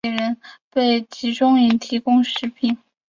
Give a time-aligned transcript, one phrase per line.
[0.03, 2.75] 此外还有一些当地人为集中营提供食品。